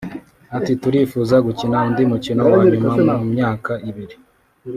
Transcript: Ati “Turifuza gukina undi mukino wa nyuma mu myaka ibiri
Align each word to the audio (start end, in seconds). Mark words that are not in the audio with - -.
Ati 0.57 0.71
“Turifuza 0.81 1.35
gukina 1.45 1.77
undi 1.87 2.03
mukino 2.11 2.41
wa 2.51 2.59
nyuma 2.73 3.13
mu 3.19 3.25
myaka 3.33 3.71
ibiri 3.89 4.15